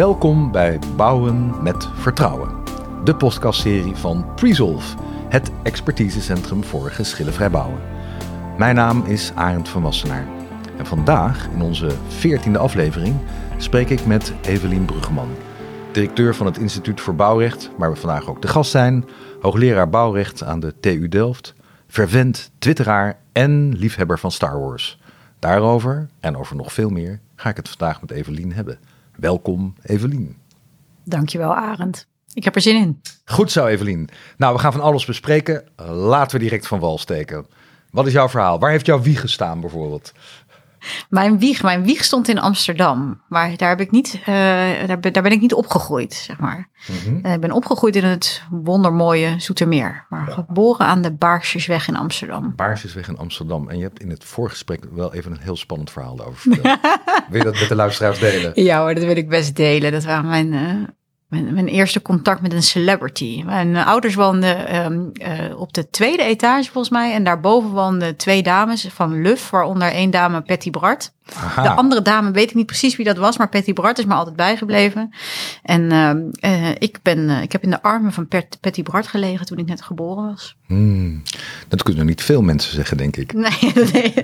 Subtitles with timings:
[0.00, 2.54] Welkom bij Bouwen met Vertrouwen,
[3.04, 4.96] de podcastserie van Presolve,
[5.28, 7.80] het expertisecentrum voor geschillenvrij bouwen.
[8.58, 10.26] Mijn naam is Arend van Wassenaar
[10.78, 13.16] en vandaag, in onze veertiende aflevering,
[13.56, 15.30] spreek ik met Evelien Bruggeman,
[15.92, 19.04] directeur van het Instituut voor Bouwrecht, waar we vandaag ook de gast zijn,
[19.40, 21.54] hoogleraar bouwrecht aan de TU Delft,
[21.86, 24.98] fervent twitteraar en liefhebber van Star Wars.
[25.38, 28.78] Daarover en over nog veel meer ga ik het vandaag met Evelien hebben.
[29.20, 30.36] Welkom, Evelien.
[31.04, 32.06] Dankjewel, Arend.
[32.32, 33.00] Ik heb er zin in.
[33.24, 34.08] Goed zo, Evelien.
[34.36, 35.64] Nou, we gaan van alles bespreken.
[35.86, 37.46] Laten we direct van wal steken.
[37.90, 38.58] Wat is jouw verhaal?
[38.58, 40.12] Waar heeft jouw wieg gestaan bijvoorbeeld?
[41.08, 44.26] Mijn wieg, mijn wieg stond in Amsterdam, maar daar, heb ik niet, uh,
[44.86, 46.68] daar, ben, daar ben ik niet opgegroeid, zeg maar.
[46.86, 47.32] Mm -hmm.
[47.32, 50.32] ik ben opgegroeid in het wondermooie Zoetermeer, maar ja.
[50.32, 52.52] geboren aan de Baarsjesweg in Amsterdam.
[52.56, 53.68] Baarsjesweg in Amsterdam.
[53.68, 56.78] En je hebt in het voorgesprek wel even een heel spannend verhaal daarover verteld.
[57.30, 58.52] wil je dat met de luisteraars delen?
[58.54, 59.92] Ja hoor, dat wil ik best delen.
[59.92, 60.88] Dat waren mijn, uh,
[61.30, 63.42] mijn, mijn, eerste contact met een celebrity.
[63.44, 67.14] Mijn ouders woonden um, uh, op de tweede etage volgens mij.
[67.14, 71.12] En daarboven woonden twee dames van Luf, waaronder één dame Patty Bart.
[71.36, 71.62] Aha.
[71.62, 74.14] De andere dame weet ik niet precies wie dat was, maar Patty Bart is me
[74.14, 75.14] altijd bijgebleven.
[75.62, 79.06] En uh, uh, ik, ben, uh, ik heb in de armen van Pat, Patty Bart
[79.06, 80.56] gelegen toen ik net geboren was.
[80.66, 81.22] Hmm,
[81.68, 83.32] dat kunnen niet veel mensen zeggen, denk ik.
[83.32, 84.14] Nee, nee.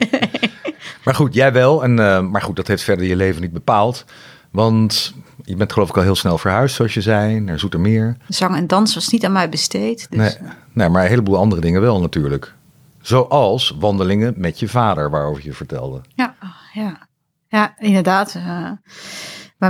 [1.05, 1.85] Maar goed, jij wel.
[1.85, 1.95] En,
[2.31, 4.05] maar goed, dat heeft verder je leven niet bepaald.
[4.51, 5.15] Want
[5.47, 8.17] je bent geloof ik al heel snel verhuisd, zoals je zei, naar Zoetermeer.
[8.29, 10.07] Zang en dans was niet aan mij besteed.
[10.11, 10.19] Dus...
[10.19, 12.55] Nee, nee, maar een heleboel andere dingen wel natuurlijk.
[13.01, 16.01] Zoals wandelingen met je vader, waarover je vertelde.
[16.15, 16.35] Ja,
[16.73, 17.09] ja.
[17.49, 18.35] ja inderdaad.
[18.37, 18.71] Uh,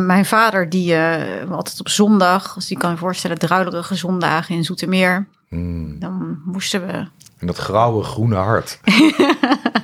[0.01, 4.65] mijn vader, die uh, altijd op zondag, dus die kan je voorstellen, druilerige zondagen in
[4.65, 5.29] Zoetermeer.
[5.49, 5.99] Hmm.
[5.99, 6.93] Dan moesten we...
[7.39, 8.81] En dat grauwe groene hart.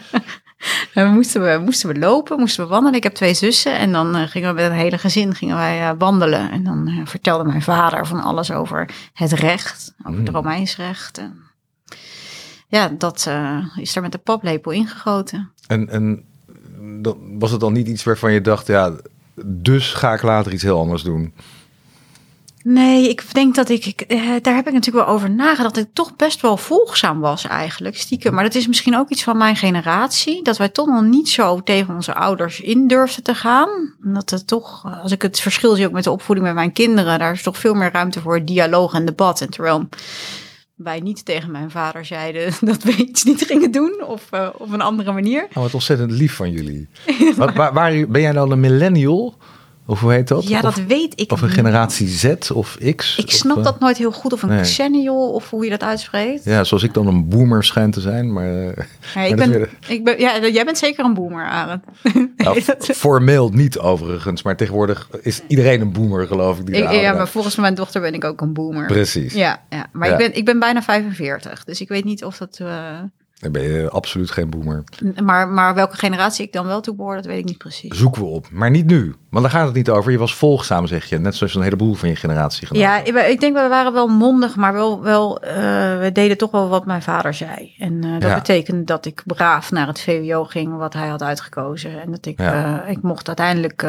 [0.95, 2.97] En moesten we, moesten we lopen, moesten we wandelen.
[2.97, 5.81] Ik heb twee zussen en dan uh, gingen we met het hele gezin gingen wij,
[5.81, 6.51] uh, wandelen.
[6.51, 10.27] En dan uh, vertelde mijn vader van alles over het recht, over mm.
[10.27, 11.19] het Romeins recht.
[11.19, 11.37] En
[12.67, 13.31] ja, dat
[13.77, 15.51] is er met de paplepel ingegoten.
[15.67, 16.25] En, en
[17.39, 18.97] was het dan niet iets waarvan je dacht, ja,
[19.45, 21.35] dus ga ik later iets heel anders doen?
[22.63, 24.09] Nee, ik denk dat ik, ik,
[24.45, 27.97] daar heb ik natuurlijk wel over nagedacht, dat ik toch best wel volgzaam was eigenlijk,
[27.97, 28.35] stiekem.
[28.35, 31.63] Maar dat is misschien ook iets van mijn generatie, dat wij toch nog niet zo
[31.63, 33.95] tegen onze ouders in durfden te gaan.
[34.01, 37.19] Dat het toch, als ik het verschil zie ook met de opvoeding met mijn kinderen,
[37.19, 39.41] daar is toch veel meer ruimte voor dialoog en debat.
[39.41, 39.89] En terwijl
[40.75, 44.73] wij niet tegen mijn vader zeiden dat we iets niet gingen doen of uh, op
[44.73, 45.47] een andere manier.
[45.49, 46.89] Oh, wat ontzettend lief van jullie.
[47.37, 49.35] waar, waar, ben jij dan een millennial?
[49.87, 50.49] Of hoe heet dat?
[50.49, 53.19] Ja, dat weet ik Of een generatie Z of X?
[53.19, 54.33] Ik snap of, dat nooit heel goed.
[54.33, 55.11] Of een nee.
[55.11, 56.45] Of hoe je dat uitspreekt.
[56.45, 58.33] Ja, zoals ik dan een boomer schijnt te zijn.
[58.33, 58.45] Maar,
[59.15, 59.69] maar ik ben, weer...
[59.89, 61.85] ik ben, ja, jij bent zeker een boomer, Arend.
[62.37, 66.67] Nou, formeel niet overigens, maar tegenwoordig is iedereen een boomer, geloof ik.
[66.67, 68.87] Die ik ja, maar volgens mijn dochter ben ik ook een boomer.
[68.87, 69.35] Precies.
[69.35, 69.87] Ja, ja.
[69.93, 70.13] maar ja.
[70.15, 72.59] Ik, ben, ik ben bijna 45, dus ik weet niet of dat...
[72.63, 72.99] Uh...
[73.43, 74.85] Dan ben je absoluut geen boomer.
[75.23, 77.99] Maar, maar welke generatie ik dan wel toe behoor, dat weet ik niet precies.
[77.99, 79.15] Zoeken we op, maar niet nu.
[79.31, 80.13] Want daar gaat het niet over.
[80.13, 81.19] Je was volgzaam, zeg je.
[81.19, 82.69] Net zoals een heleboel van je generatie.
[82.71, 85.51] Ja, ik denk we waren wel mondig, maar wel, wel uh,
[85.99, 87.75] we deden toch wel wat mijn vader zei.
[87.79, 88.35] En uh, dat ja.
[88.35, 92.03] betekende dat ik braaf naar het VWO ging, wat hij had uitgekozen.
[92.03, 92.85] En dat ik, ja.
[92.85, 93.83] uh, ik mocht uiteindelijk,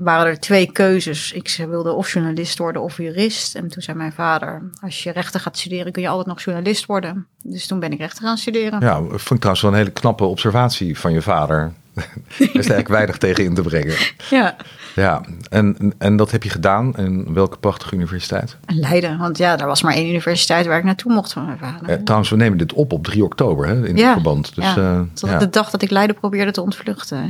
[0.00, 1.32] waren er twee keuzes.
[1.32, 3.54] Ik wilde of journalist worden of jurist.
[3.54, 6.86] En toen zei mijn vader, als je rechten gaat studeren, kun je altijd nog journalist
[6.86, 7.26] worden.
[7.42, 8.80] Dus toen ben ik rechten gaan studeren.
[8.80, 11.72] Ja, vond ik trouwens wel een hele knappe observatie van je vader.
[11.94, 12.08] Daar
[12.38, 13.96] is eigenlijk weinig tegen in te brengen.
[14.30, 14.56] Ja.
[14.94, 15.20] Ja,
[15.50, 16.96] en, en dat heb je gedaan.
[16.96, 18.56] En welke prachtige universiteit?
[18.66, 21.88] Leiden, want ja, daar was maar één universiteit waar ik naartoe mocht van mijn vader.
[21.88, 24.54] Eh, trouwens, we nemen dit op op 3 oktober hè, in ja, het verband.
[24.54, 25.38] Dus, ja, uh, tot ja.
[25.38, 27.28] de dag dat ik Leiden probeerde te ontvluchten.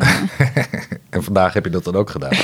[1.11, 2.37] en vandaag heb je dat dan ook gedaan.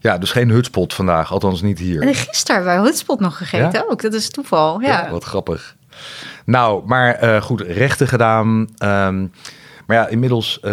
[0.00, 2.02] Ja, dus geen hutspot vandaag, althans niet hier.
[2.02, 3.84] En gisteren bij hutspot nog gegeten ja?
[3.88, 4.80] ook, dat is toeval.
[4.80, 4.88] Ja.
[4.88, 5.76] ja wat grappig.
[6.48, 8.46] Nou, maar uh, goed, rechten gedaan.
[8.82, 9.32] Um,
[9.86, 10.70] maar ja, inmiddels uh,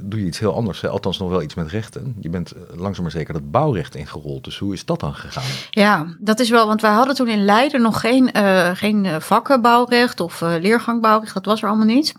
[0.00, 0.86] doe je iets heel anders.
[0.86, 2.16] Althans nog wel iets met rechten.
[2.20, 4.44] Je bent langzaam maar zeker dat bouwrecht ingerold.
[4.44, 5.42] Dus hoe is dat dan gegaan?
[5.70, 9.62] Ja, dat is wel, want wij hadden toen in Leiden nog geen, uh, geen vakken
[9.62, 11.34] bouwrecht of uh, leergang bouwrecht.
[11.34, 12.14] Dat was er allemaal niet.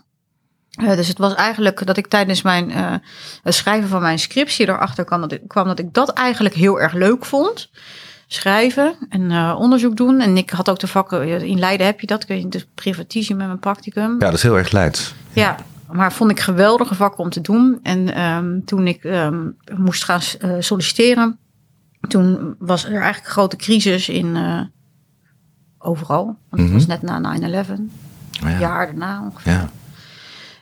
[0.70, 2.72] Dus het was eigenlijk dat ik tijdens mijn
[3.44, 5.04] schrijven van mijn scriptie erachter
[5.46, 7.70] kwam dat ik dat eigenlijk heel erg leuk vond.
[8.26, 10.20] Schrijven en uh, onderzoek doen.
[10.20, 13.34] En ik had ook de vakken, in Leiden heb je dat, kun je de privatisie
[13.34, 14.12] met mijn practicum.
[14.12, 15.14] Ja, dat is heel erg Leids.
[15.32, 15.42] Ja.
[15.42, 15.56] ja.
[15.92, 17.78] Maar vond ik geweldige vakken om te doen.
[17.82, 21.38] En um, toen ik um, moest gaan uh, solliciteren,
[22.08, 24.60] toen was er eigenlijk een grote crisis in uh,
[25.78, 26.24] overal.
[26.24, 26.74] Want het mm -hmm.
[26.74, 27.70] was net na 9-11,
[28.44, 28.58] oh ja.
[28.58, 29.52] jaar daarna ongeveer.
[29.52, 29.70] Ja.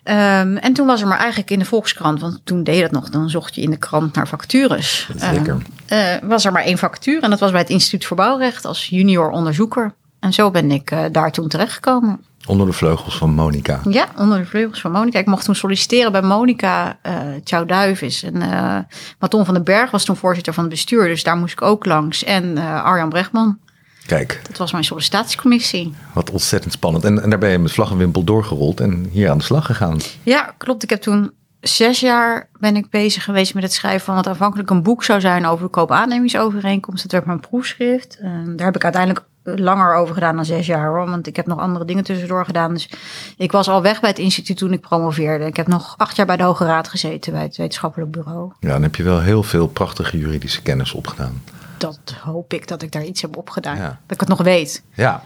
[0.05, 2.91] Ehm, en toen was er maar eigenlijk in de Volkskrant, want toen deed je dat
[2.91, 5.11] nog, dan zocht je in de krant naar vacatures.
[5.17, 5.57] Zeker.
[5.93, 8.87] Uh, was er maar één vacature en dat was bij het Instituut voor Bouwrecht als
[8.87, 9.95] junior onderzoeker.
[10.21, 12.21] En zo ben ik uh, daar toen terechtgekomen.
[12.47, 13.81] Onder de vleugels van Monica.
[13.89, 15.19] Ja, onder de vleugels van Monica.
[15.19, 17.13] Ik mocht toen solliciteren bij Monica uh,
[17.45, 18.23] Tjouw Duivis.
[18.23, 18.79] En uh,
[19.19, 21.09] Maton van den Berg was toen voorzitter van het bestuur.
[21.09, 22.25] Dus daar moest ik ook langs.
[22.25, 23.59] En uh, Arjan Brechtman.
[24.07, 24.41] Kijk.
[24.49, 25.95] Dat was mijn sollicitatiecommissie.
[26.13, 27.05] Wat ontzettend spannend.
[27.05, 29.67] En, en daar ben je met vlag en wimpel doorgerold en hier aan de slag
[29.67, 29.99] gegaan.
[30.23, 30.83] Ja, klopt.
[30.83, 34.71] Ik heb toen zes jaar ben ik bezig geweest met het schrijven van wat aanvankelijk
[34.71, 37.03] een boek zou zijn over de koop-aannemingsovereenkomst.
[37.03, 38.19] Dat werd mijn proefschrift.
[38.21, 41.07] En daar heb ik uiteindelijk langer over gedaan dan zes jaar hoor.
[41.07, 42.73] Want ik heb nog andere dingen tussendoor gedaan.
[42.73, 42.91] Dus
[43.37, 45.45] ik was al weg bij het instituut toen ik promoveerde.
[45.45, 48.53] Ik heb nog acht jaar bij de Hoge Raad gezeten bij het wetenschappelijk bureau.
[48.61, 51.43] Ja, dan heb je wel heel veel prachtige juridische kennis opgedaan.
[51.79, 53.77] Dat hoop ik dat ik daar iets heb opgedaan.
[53.77, 53.89] Ja.
[53.89, 54.83] Dat ik het nog weet.
[54.95, 55.23] Ja.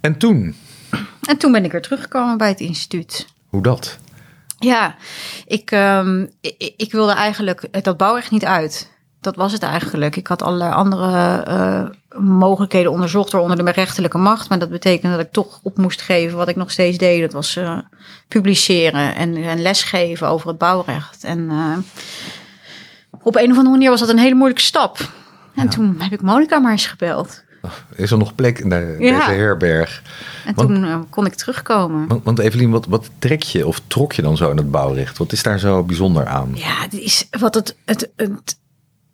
[0.00, 0.54] En toen?
[1.28, 3.26] En toen ben ik weer teruggekomen bij het instituut.
[3.48, 3.98] Hoe dat?
[4.58, 4.94] Ja,
[5.46, 8.90] ik, um, ik, ik, wilde eigenlijk dat bouwrecht niet uit.
[9.20, 10.16] Dat was het eigenlijk.
[10.16, 14.48] Ik had allerlei andere uh, mogelijkheden onderzocht, waaronder de rechterlijke macht.
[14.48, 17.20] Maar dat betekende dat ik toch op moest geven wat ik nog steeds deed.
[17.20, 17.78] Dat was uh,
[18.28, 21.24] publiceren en, en, lesgeven over het bouwrecht.
[21.24, 21.76] En uh,
[23.22, 24.98] op een of andere manier was dat een hele moeilijke stap.
[25.58, 25.70] En ja.
[25.70, 27.42] toen heb ik Monica maar eens gebeld.
[27.94, 29.18] Is er nog plek in de, ja.
[29.18, 30.02] deze herberg?
[30.44, 32.08] En want, toen uh, kon ik terugkomen.
[32.08, 35.18] Want, want Evelien, wat, wat trek je of trok je dan zo in het bouwrecht?
[35.18, 36.50] Wat is daar zo bijzonder aan?
[36.54, 38.56] Ja, het is wat het, het, het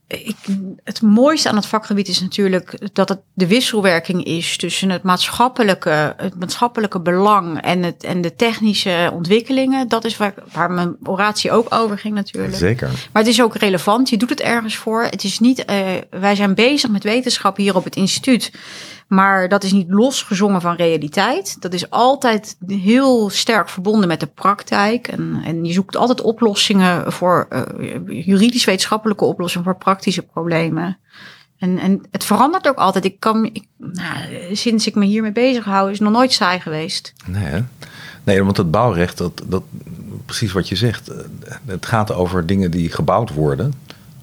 [0.06, 0.36] ik,
[0.84, 6.14] het mooiste aan het vakgebied is natuurlijk dat het de wisselwerking is tussen het maatschappelijke,
[6.16, 9.88] het maatschappelijke belang en, het, en de technische ontwikkelingen.
[9.88, 12.54] Dat is waar, waar mijn oratie ook over ging natuurlijk.
[12.54, 12.88] Zeker.
[12.88, 14.08] Maar het is ook relevant.
[14.08, 15.02] Je doet het ergens voor.
[15.02, 18.52] Het is niet, uh, wij zijn bezig met wetenschap hier op het instituut.
[19.06, 21.56] Maar dat is niet losgezongen van realiteit.
[21.60, 25.08] Dat is altijd heel sterk verbonden met de praktijk.
[25.08, 30.98] En, en je zoekt altijd oplossingen voor uh, juridisch-wetenschappelijke oplossingen voor praktische problemen.
[31.58, 33.04] En, en het verandert ook altijd.
[33.04, 36.60] Ik kan, ik, nou, sinds ik me hiermee bezig hou, is het nog nooit saai
[36.60, 37.12] geweest.
[37.26, 37.60] Nee, hè?
[38.24, 39.62] nee want het bouwrecht, dat, dat,
[40.24, 41.10] precies wat je zegt.
[41.66, 43.72] Het gaat over dingen die gebouwd worden.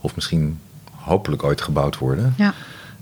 [0.02, 0.60] Of misschien
[0.92, 2.34] hopelijk ooit gebouwd worden.
[2.38, 2.54] Ja.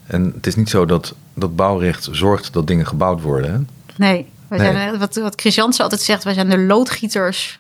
[0.06, 3.52] En het is niet zo dat, dat bouwrecht zorgt dat dingen gebouwd worden.
[3.52, 3.60] Hè?
[3.96, 4.72] Nee, wij nee.
[4.72, 7.60] zijn, wat, wat Chris Jansen altijd zegt, wij zijn de loodgieters,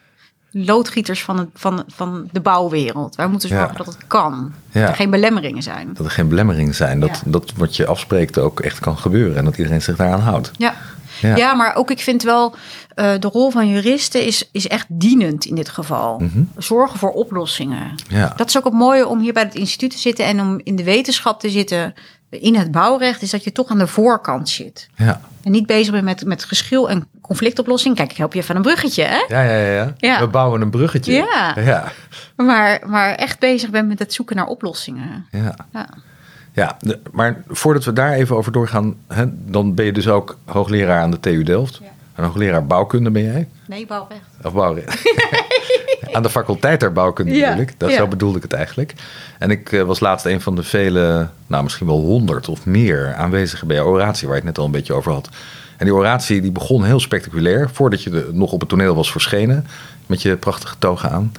[0.51, 3.15] loodgieters van, het, van, van de bouwwereld.
[3.15, 3.83] Wij moeten zorgen ja.
[3.83, 4.53] dat het kan.
[4.71, 4.79] Ja.
[4.79, 5.93] Dat er geen belemmeringen zijn.
[5.93, 6.99] Dat er geen belemmeringen zijn.
[6.99, 7.31] Dat, ja.
[7.31, 9.37] dat wat je afspreekt ook echt kan gebeuren.
[9.37, 10.51] En dat iedereen zich daaraan houdt.
[10.57, 10.73] Ja.
[11.21, 11.35] Ja.
[11.35, 12.55] ja, maar ook ik vind wel
[12.95, 16.19] uh, de rol van juristen is, is echt dienend in dit geval.
[16.19, 16.43] Mhm.
[16.57, 17.95] Zorgen voor oplossingen.
[18.35, 20.75] Dat is ook het mooie om hier bij het instituut te zitten en om in
[20.75, 21.93] de wetenschap te zitten
[22.29, 24.89] in het bouwrecht, is dat je toch aan de voorkant zit.
[24.95, 25.21] Ja.
[25.43, 27.95] En niet bezig bent met, met geschil en conflictoplossing.
[27.95, 29.25] Kijk, ik help je even een bruggetje, hè?
[29.27, 29.93] Ja, ja, ja.
[29.97, 30.19] Ja.
[30.19, 31.13] We bouwen een bruggetje.
[31.13, 31.53] Ja.
[31.55, 31.91] ja.
[32.35, 35.25] Maar, maar echt bezig bent met het zoeken naar oplossingen.
[35.31, 35.55] Ja.
[35.73, 35.89] Ja.
[36.53, 40.37] Ja, de- maar voordat we daar even over doorgaan, hè, dan ben je dus ook
[40.45, 41.79] hoogleraar aan de TU Delft.
[41.81, 41.87] Ja.
[42.19, 43.47] En hoogleraar bouwkunde ben jij?
[43.67, 44.21] Nee, bouwrecht.
[44.43, 45.01] Of bouwrecht?
[46.15, 47.73] aan de faculteit der bouwkunde Ja, ik.
[47.77, 47.95] Dat, ja.
[47.95, 48.93] Zo bedoelde ik het eigenlijk.
[49.37, 53.13] En ik eh, was laatst een van de vele, nou misschien wel honderd of meer
[53.13, 55.29] aanwezigen bij jouw oratie, waar het net al een beetje over had.
[55.77, 59.11] En die oratie die begon heel spectaculair, voordat je de, nog op het toneel was
[59.11, 59.67] verschenen,
[60.05, 61.31] met je prachtige toga aan.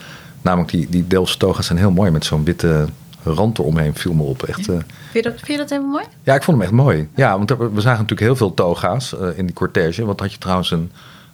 [0.43, 2.87] Namelijk die, die Delftse toga's zijn heel mooi met zo'n witte
[3.23, 4.43] rand eromheen, viel me op.
[4.43, 6.05] Echt, eh, Vind je dat, vind je dat helemaal mooi?
[6.23, 7.09] ja, ik vond hem echt mooi.
[7.15, 10.05] Ja, want er- we zagen natuurlijk heel veel toga's eh, in die cortège.
[10.05, 10.91] Want had je trouwens een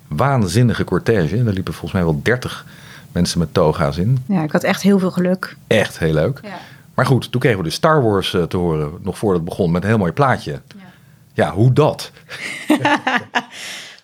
[0.09, 1.45] waanzinnige cortège.
[1.45, 2.65] Daar liepen volgens mij wel 30
[3.13, 4.25] mensen met toga's in.
[4.29, 5.57] Ja, ik had echt heel veel geluk.
[5.67, 6.41] Echt heel leuk.
[6.43, 6.59] Ja.
[6.95, 9.71] Maar goed, toen kregen we de Star Wars eh, te horen, nog voordat het begon,
[9.71, 10.51] met een heel mooi plaatje.
[10.53, 10.61] Ja.
[11.33, 12.11] Ja, hoe dat?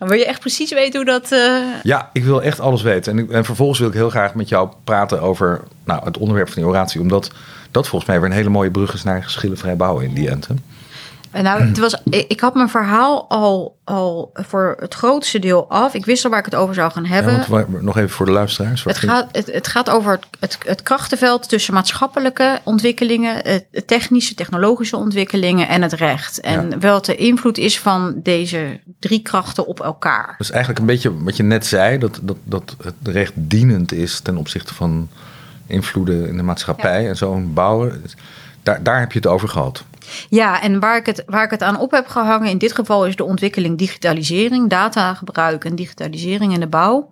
[0.09, 1.33] Wil je echt precies weten hoe dat...
[1.33, 3.19] eh, Ja, ik wil echt alles weten.
[3.19, 6.63] En, en vervolgens wil ik heel graag met jou praten over nou, het onderwerp van
[6.63, 7.01] die oratie.
[7.01, 7.31] Omdat
[7.71, 10.49] dat volgens mij weer een hele mooie brug is naar geschillenvrij bouwen in die end.
[11.33, 15.95] Nou, het was, ik had mijn verhaal al, al voor het grootste deel af.
[15.95, 17.33] Ik wist al waar ik het over zou gaan Ja, hebben.
[17.35, 18.85] want waar- nog even voor de luisteraars.
[18.85, 23.43] Het gaat, het, het gaat over het, het, het krachtenveld tussen maatschappelijke ontwikkelingen,
[23.87, 26.41] technische, technologische ontwikkelingen en het recht.
[26.41, 26.79] En Ja.
[26.79, 30.35] wel de invloed is van deze drie krachten op elkaar.
[30.39, 34.21] Dus eigenlijk een beetje wat je net zei, dat, dat, dat het recht dienend is
[34.21, 35.09] ten opzichte van
[35.67, 38.03] invloeden in de maatschappij en zo en bouwen.
[38.63, 39.85] Daar, daar heb je het over gehad.
[40.29, 43.07] Ja, en waar ik, het, waar ik het aan op heb gehangen, in dit geval
[43.07, 47.11] is de ontwikkeling digitalisering, datagebruik en digitalisering in de bouw.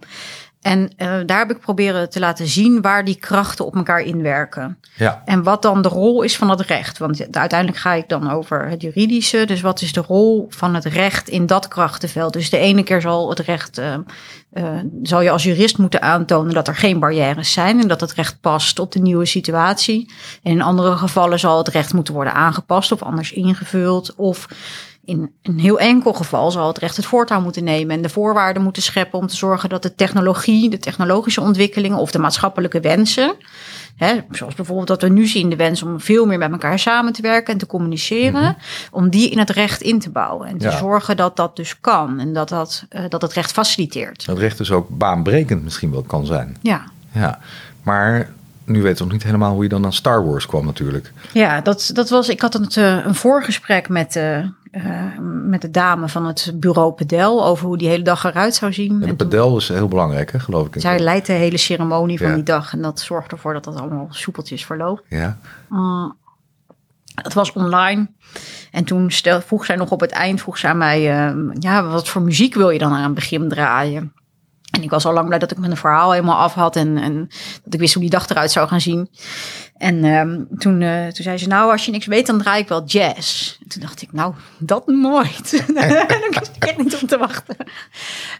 [0.60, 4.78] En uh, daar heb ik proberen te laten zien waar die krachten op elkaar inwerken.
[4.96, 5.22] Ja.
[5.24, 6.98] En wat dan de rol is van het recht.
[6.98, 9.44] Want uiteindelijk ga ik dan over het juridische.
[9.46, 12.32] Dus wat is de rol van het recht in dat krachtenveld?
[12.32, 13.94] Dus de ene keer zal het recht, uh,
[14.52, 14.64] uh,
[15.02, 18.40] zal je als jurist moeten aantonen dat er geen barrières zijn en dat het recht
[18.40, 20.12] past op de nieuwe situatie.
[20.42, 24.14] En in andere gevallen zal het recht moeten worden aangepast of anders ingevuld.
[24.14, 24.48] Of
[25.10, 28.62] in een heel enkel geval zal het recht het voortouw moeten nemen en de voorwaarden
[28.62, 33.34] moeten scheppen om te zorgen dat de technologie, de technologische ontwikkelingen of de maatschappelijke wensen,
[33.96, 37.12] hè, zoals bijvoorbeeld dat we nu zien de wens om veel meer met elkaar samen
[37.12, 38.52] te werken en te communiceren, Mhm.
[38.90, 40.76] om die in het recht in te bouwen en te Ja.
[40.78, 44.26] zorgen dat dat dus kan en dat, dat, eh, dat het recht faciliteert.
[44.26, 46.56] Dat recht dus ook baanbrekend misschien wel kan zijn.
[46.62, 46.82] Ja.
[47.12, 47.38] Ja,
[47.82, 48.30] maar
[48.64, 51.12] nu weten we nog niet helemaal hoe je dan aan Star Wars kwam natuurlijk.
[51.32, 52.28] Ja, dat, dat was.
[52.28, 54.38] Ik had een, eh, een voorgesprek met, eh,
[54.70, 58.72] eh, met de dame van het bureau Pedel over hoe die hele dag eruit zou
[58.72, 58.92] zien.
[58.92, 60.74] En de En padel is heel belangrijk, hè, geloof ik.
[60.80, 62.34] zij leidt de hele ceremonie van Ja.
[62.34, 65.02] die dag en dat zorgt ervoor dat dat allemaal soepeltjes verloopt.
[65.08, 66.16] Ja, Mm,
[67.14, 68.10] het was online.
[68.70, 70.98] En toen stel, vroeg zij nog op het eind, vroeg zij aan mij,
[71.28, 74.12] eh, ja, wat voor muziek wil je dan aan het begin draaien?
[74.70, 77.28] En ik was al lang blij dat ik mijn verhaal helemaal af had en, en
[77.64, 79.08] dat ik wist hoe die dag eruit zou gaan zien.
[79.80, 82.68] En ehm, toen, eh, toen zei ze, nou, als je niks weet, dan draai ik
[82.68, 83.56] wel jazz.
[83.62, 85.64] En toen dacht ik, nou, dat nooit.
[85.74, 87.56] Daar wist ik echt niet om te wachten.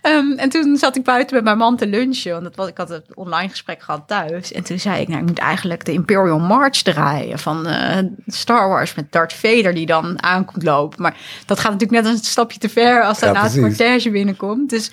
[0.02, 2.76] Ehm, en toen zat ik buiten met mijn man te lunchen, want dat was, ik
[2.76, 4.52] had een online gesprek gehad thuis.
[4.52, 8.68] En toen zei ik, nou, ik moet eigenlijk de Imperial March draaien van eh, Star
[8.68, 11.02] Wars met Darth Vader die dan aankomt lopen.
[11.02, 11.16] Maar
[11.46, 13.76] dat gaat natuurlijk net een stapje te ver als Ja, daarna het precies.
[13.76, 14.70] cortège binnenkomt.
[14.70, 14.90] Dus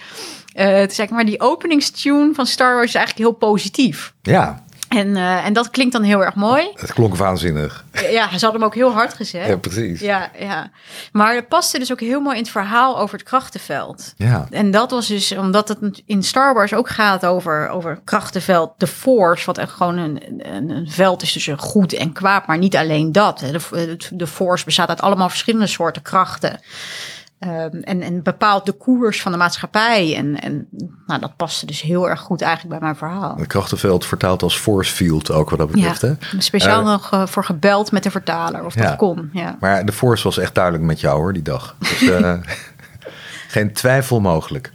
[0.54, 4.14] eh toen zei ik, maar die openingstune van Star Wars is eigenlijk heel positief.
[4.22, 6.72] ja En, eh, en dat klinkt dan heel erg mooi.
[6.76, 7.86] het klonk waanzinnig.
[8.12, 9.48] Ja, ze had hem ook heel hard gezegd.
[9.48, 10.00] Ja, precies.
[10.00, 10.72] Ja, ja.
[11.12, 14.14] Maar het paste dus ook heel mooi in het verhaal over het krachtenveld.
[14.18, 18.72] Ja, En dat was dus omdat het in Star Wars ook gaat over, over krachtenveld,
[18.78, 22.58] de Force, wat echt gewoon een, een, een veld is tussen goed en kwaad, maar
[22.58, 23.40] niet alleen dat.
[23.40, 26.60] De, de Force bestaat uit allemaal verschillende soorten krachten.
[27.40, 30.16] Ehm, en, en bepaalt de koers van de maatschappij.
[30.16, 30.68] En, en
[31.08, 33.36] nou, dat paste dus heel erg goed eigenlijk bij mijn verhaal.
[33.38, 36.02] het krachtenveld vertaald als force field ook wat dat betreft.
[36.02, 36.14] Hè?
[36.38, 38.82] speciaal Eh, nog eh, voor gebeld met de vertaler, of Ja.
[38.82, 39.30] dat kon.
[39.34, 39.58] Ja.
[39.60, 41.76] Maar de force was echt duidelijk met jou hoor, die dag.
[41.80, 42.34] Dus eh,
[43.48, 44.72] geen twijfel mogelijk.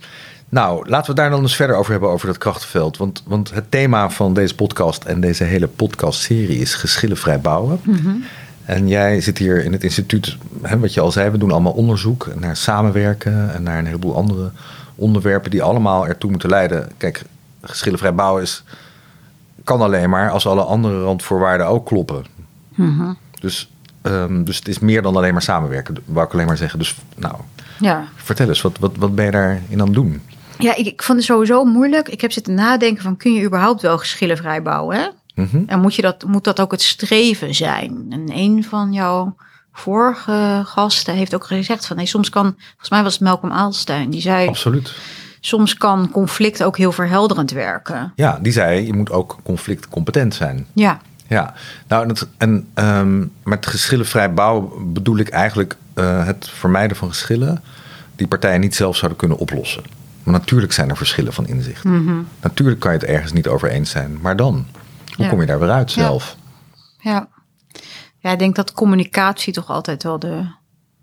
[0.49, 2.97] Nou, laten we daar dan eens verder over hebben, over dat krachtenveld.
[2.97, 7.81] Want, want het thema van deze podcast en deze hele podcastserie is geschillenvrij bouwen.
[8.64, 11.73] En jij zit hier in het instituut, hè, wat je al zei, we doen allemaal
[11.73, 14.50] onderzoek naar samenwerken en naar een heleboel andere
[14.95, 16.90] onderwerpen die allemaal ertoe moeten leiden.
[16.97, 17.23] Kijk,
[17.62, 18.64] geschillenvrij bouwen is,
[19.64, 22.25] kan alleen maar als alle andere randvoorwaarden ook kloppen.
[23.40, 23.71] Dus,
[24.02, 26.78] ehm, dus het is meer dan alleen maar samenwerken, wou ik alleen maar zeggen.
[26.78, 27.35] Dus nou,
[27.81, 28.04] ja.
[28.14, 30.23] vertel eens, wat, wat, wat ben je daarin aan het doen?
[30.59, 32.09] Ja, ik, ik vond het sowieso moeilijk.
[32.09, 34.97] Ik heb zitten nadenken van, kun je überhaupt wel geschillenvrij bouwen?
[34.97, 35.09] Hè?
[35.35, 35.62] Mhm.
[35.67, 38.07] En moet, je dat, moet dat ook het streven zijn?
[38.11, 39.37] En een van jouw
[39.73, 44.11] vorige gasten heeft ook gezegd van, nee, soms kan, volgens mij was het Malcolm Aalstein,
[44.11, 44.95] die zei, Absoluut.
[45.41, 48.12] soms kan conflict ook heel verhelderend werken.
[48.17, 50.67] Ja, die zei, je moet ook conflictcompetent zijn.
[50.73, 51.55] Ja, Ja,
[51.89, 57.62] nou, en, ehm, met geschillenvrij bouwen bedoel ik eigenlijk eh, het vermijden van geschillen
[58.17, 59.83] die partijen niet zelf zouden kunnen oplossen.
[60.23, 61.85] Maar natuurlijk zijn er verschillen van inzicht.
[62.41, 64.67] Natuurlijk kan je het ergens niet over eens zijn, maar dan?
[65.23, 65.37] Hoe Ja.
[65.37, 66.02] kom je daar weer uit Ja.
[66.02, 66.37] zelf?
[67.00, 67.29] ja.
[68.19, 70.47] Ja, ik denk dat communicatie toch altijd wel de,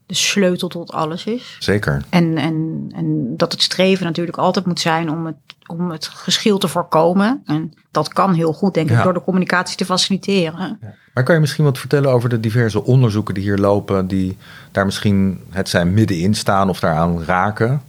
[0.05, 1.55] de sleutel tot alles is.
[1.59, 2.03] Zeker.
[2.09, 5.35] En, en, en dat het streven natuurlijk altijd moet zijn om het,
[5.67, 7.41] om het geschil te voorkomen.
[7.45, 8.97] En dat kan heel goed, denk Ja.
[8.97, 10.79] ik, door de communicatie te faciliteren.
[11.13, 14.38] Maar kan je misschien wat vertellen over de diverse onderzoeken die hier lopen, die
[14.71, 17.81] daar misschien het zijn middenin staan of daaraan raken?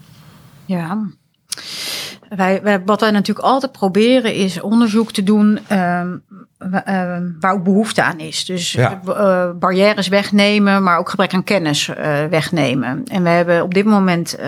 [0.65, 1.07] Ja.
[2.37, 6.17] Wij, wij, wat wij natuurlijk altijd proberen is onderzoek te doen ehm,
[6.85, 8.45] ehm, waar ook behoefte aan is.
[8.45, 9.01] Dus Ja.
[9.07, 13.03] eh, barrières wegnemen, maar ook gebrek aan kennis eh, wegnemen.
[13.05, 14.47] En we hebben op dit moment eh,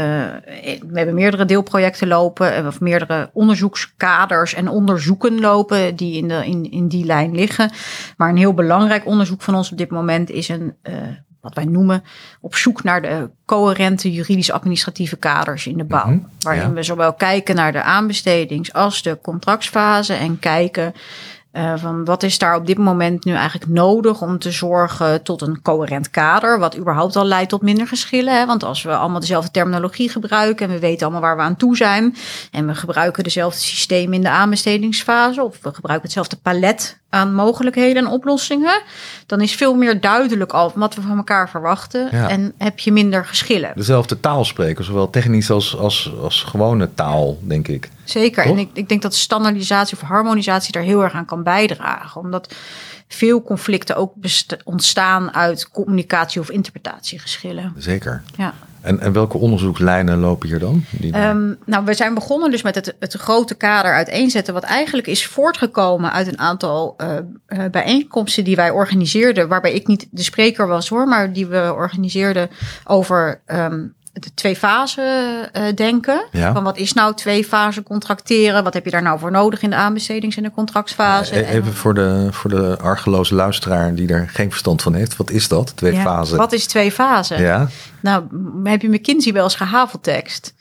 [0.88, 6.46] we hebben meerdere deelprojecten lopen, eh, of meerdere onderzoekskaders en onderzoeken lopen die in, de,
[6.46, 7.70] in, in die lijn liggen.
[8.16, 10.94] Maar een heel belangrijk onderzoek van ons op dit moment is een eh,
[11.42, 12.04] wat wij noemen
[12.40, 16.06] op zoek naar de coherente juridisch-administratieve kaders in de bouw.
[16.06, 16.72] Mhm, Waarin ja.
[16.72, 20.94] we zowel kijken naar de aanbestedings- als de contractsfase en kijken
[21.52, 25.42] eh, van wat is daar op dit moment nu eigenlijk nodig om te zorgen tot
[25.42, 28.38] een coherent kader, wat überhaupt al leidt tot minder geschillen.
[28.38, 28.46] Hè?
[28.46, 31.76] Want als we allemaal dezelfde terminologie gebruiken en we weten allemaal waar we aan toe
[31.76, 32.16] zijn
[32.50, 38.04] en we gebruiken dezelfde systemen in de aanbestedingsfase of we gebruiken hetzelfde palet aan mogelijkheden
[38.04, 38.82] en oplossingen,
[39.26, 42.28] dan is veel meer duidelijk al wat we van elkaar verwachten Ja.
[42.28, 43.72] en heb je minder geschillen.
[43.74, 47.90] Dezelfde taal spreken, zowel technisch als, als, als gewone taal, denk ik.
[48.04, 48.42] Zeker.
[48.42, 48.52] Toch?
[48.52, 52.20] En ik, ik denk dat standaardisatie of harmonisatie daar heel erg aan kan bijdragen.
[52.20, 52.54] Omdat
[53.08, 54.12] veel conflicten ook
[54.64, 57.74] ontstaan uit communicatie- of interpretatiegeschillen.
[57.78, 58.22] Zeker.
[58.36, 58.54] Ja.
[58.82, 63.12] En, welke onderzoekslijnen lopen hier dan- Ehm, nou, we zijn begonnen dus met het, het
[63.14, 68.70] grote kader uiteenzetten, wat eigenlijk is voortgekomen uit een aantal eh, eh, bijeenkomsten die wij
[68.70, 72.50] organiseerden, waarbij ik niet de spreker was hoor, maar die we organiseerden
[72.84, 76.24] over ehm, de twee fasen eh, denken.
[76.30, 76.52] Ja.
[76.52, 78.64] Van wat is nou twee fasen contracteren?
[78.64, 81.36] Wat heb je daar nou voor nodig in de aanbestedings- en de contractfase?
[81.36, 85.16] E- En Even voor de, voor de argeloze luisteraar die er geen verstand van heeft.
[85.16, 85.76] Wat is dat?
[85.76, 86.36] Twee ja, fasen.
[86.36, 87.40] Wat is twee fasen?
[87.40, 87.68] Ja,
[88.00, 88.24] Nou,
[88.64, 90.54] heb je McKinsey wel eens gehaveltekst?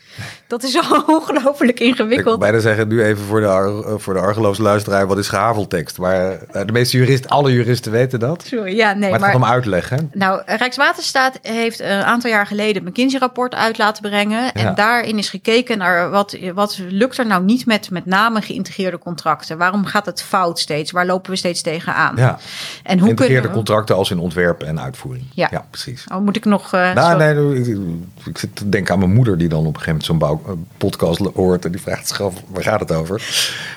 [0.47, 2.25] Dat is al ongelooflijk ik ingewikkeld.
[2.25, 5.07] wil bijna zeggen nu even voor de, eh, voor de argeloze luisteraar.
[5.07, 5.97] Wat is gehaveltekst?
[5.97, 8.43] Maar eh, de meeste juristen, alle juristen weten dat.
[8.47, 9.29] Sorry, ja, nee, maar het maar...
[9.31, 10.09] gaat om uitleggen.
[10.13, 14.53] Nou, Rijkswaterstaat heeft een aantal jaar geleden een McKinsey-rapport uit laten brengen.
[14.53, 14.71] En Ja.
[14.71, 19.57] daarin is gekeken naar wat, wat lukt er nou niet met met name geïntegreerde contracten.
[19.57, 20.91] Waarom gaat het fout steeds?
[20.91, 22.15] Waar lopen we steeds tegenaan?
[22.15, 22.37] Ja,
[22.83, 23.49] En hoe kunnen we...
[23.49, 25.25] contracten als in ontwerp en uitvoering.
[25.33, 25.65] Ja.
[25.69, 26.05] precies.
[26.13, 26.71] Oh, moet ik nog...
[26.71, 27.77] Nou, zo- nee, ik,
[28.25, 30.31] ik zit te denken aan mijn moeder die dan op een gegeven moment zo'n eh,
[30.77, 33.21] podcast hoort en die vraagt zich af, waar gaat het over?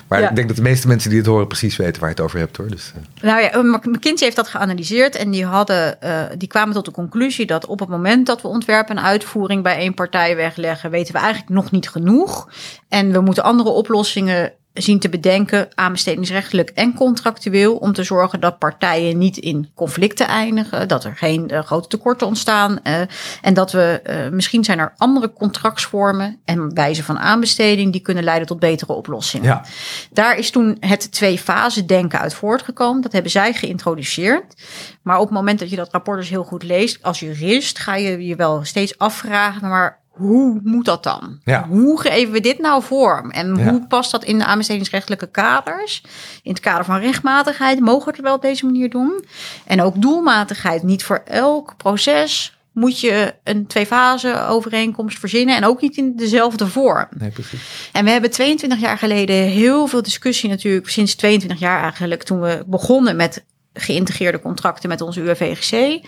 [0.08, 0.28] Maar Ja.
[0.28, 2.38] ik denk dat de meeste mensen die het horen precies weten waar je het over
[2.38, 2.68] hebt hoor.
[2.68, 6.74] Dus, eh, Nou ja, Mc- McKinsey heeft dat geanalyseerd en die, hadden, eh, die kwamen
[6.74, 10.36] tot de conclusie dat op het moment dat we ontwerp en uitvoering bij één partij
[10.36, 12.48] wegleggen, weten we eigenlijk nog niet genoeg.
[12.88, 18.58] En we moeten andere oplossingen zien te bedenken, aanbestedingsrechtelijk en contractueel, om te zorgen dat
[18.58, 23.00] partijen niet in conflicten eindigen, dat er geen eh, grote tekorten ontstaan eh,
[23.42, 28.24] en dat we, eh, misschien zijn er andere contractsvormen en wijzen van aanbesteding die kunnen
[28.24, 29.46] leiden tot betere oplossingen.
[29.46, 29.64] ja,
[30.12, 33.02] Daar is toen het twee fase denken uit voortgekomen.
[33.02, 34.54] Dat hebben zij geïntroduceerd.
[35.02, 37.96] Maar op het moment dat je dat rapport dus heel goed leest, als jurist ga
[37.96, 41.40] je je wel steeds afvragen, maar hoe moet dat dan?
[41.44, 41.66] Ja.
[41.68, 43.30] Hoe geven we dit nou vorm?
[43.30, 43.70] En Ja.
[43.70, 46.02] hoe past dat in de aanbestedingsrechtelijke kaders?
[46.42, 49.24] In het kader van rechtmatigheid mogen we het wel op deze manier doen.
[49.66, 50.82] En ook doelmatigheid.
[50.82, 56.66] Niet voor elk proces moet je een twee-fase overeenkomst verzinnen en ook niet in dezelfde
[56.66, 57.06] vorm.
[57.18, 57.88] nee precies.
[57.92, 62.40] En we hebben 22 jaar geleden heel veel discussie natuurlijk, sinds 22 jaar eigenlijk, toen
[62.40, 66.04] we begonnen met geïntegreerde contracten met onze UWVGC,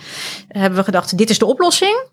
[0.47, 2.05] hebben we gedacht, dit is de oplossing.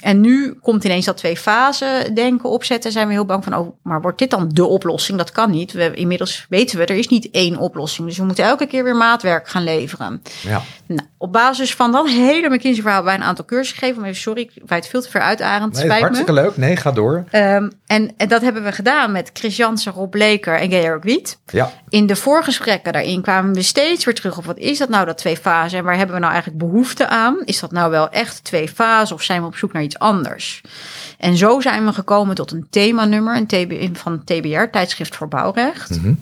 [0.00, 2.92] En nu komt ineens dat twee fasen denken opzetten.
[2.92, 5.18] Zijn we heel bang van, oh, maar wordt dit dan de oplossing?
[5.18, 5.72] Dat kan niet.
[5.72, 8.08] We, inmiddels weten we, er is niet één oplossing.
[8.08, 10.22] Dus we moeten elke keer weer maatwerk gaan leveren.
[10.42, 10.62] Ja.
[10.86, 14.02] Nou, op basis van dat hele McKinsey-verhaal bij een aantal cursussen gegeven.
[14.02, 15.72] Maar sorry, ik wijd veel te ver uit, Arend.
[15.72, 16.04] Nee, Spijt me.
[16.04, 16.56] hartstikke leuk.
[16.56, 17.24] Nee, ga door.
[17.30, 21.38] Ehm, en, en dat hebben we gedaan met Chris Jansen, Rob Bleker en Georg Wiet.
[21.46, 25.06] Ja, In de voorgesprekken daarin kwamen we steeds weer terug op wat is dat nou,
[25.06, 25.78] dat twee fasen?
[25.78, 27.36] En waar hebben we nou eigenlijk behoefte aan?
[27.44, 30.60] Is dat nou wel echt twee fasen of zijn we op zoek naar iets anders?
[31.18, 35.90] En zo zijn we gekomen tot een themanummer een TB, van TBR, Tijdschrift voor Bouwrecht.
[35.90, 36.14] Mhm.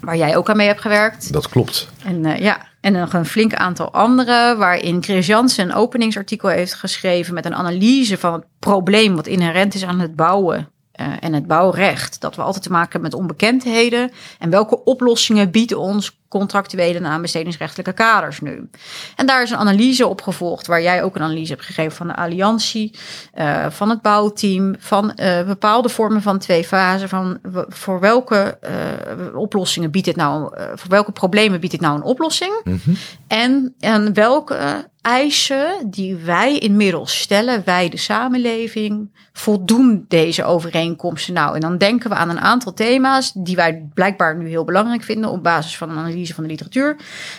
[0.00, 1.32] Waar jij ook aan mee hebt gewerkt.
[1.32, 1.88] dat klopt.
[2.04, 6.74] En eh, ja, en nog een flink aantal andere, waarin Chris Jansen een openingsartikel heeft
[6.74, 10.68] geschreven met een analyse van het probleem wat inherent is aan het bouwen.
[10.92, 12.20] eh, en het bouwrecht.
[12.20, 14.10] Dat we altijd te maken hebben met onbekendheden.
[14.38, 18.70] En welke oplossingen bieden ons contractuele en aanbestedingsrechtelijke kaders nu?
[19.16, 22.06] En daar is een analyse op gevolgd, waar jij ook een analyse hebt gegeven van
[22.06, 22.94] de alliantie,
[23.32, 27.08] eh, van het bouwteam, van eh, bepaalde vormen van twee fasen.
[27.08, 27.38] Van
[27.68, 32.60] voor welke eh, oplossingen biedt dit nou, voor welke problemen biedt dit nou een oplossing?
[32.64, 32.90] Mhm.
[33.26, 41.54] En, en welke eisen die wij inmiddels stellen, wij de samenleving, voldoen deze overeenkomsten nou?
[41.54, 45.30] En dan denken we aan een aantal thema's die wij blijkbaar nu heel belangrijk vinden
[45.30, 46.96] op basis van een analyse van de literatuur.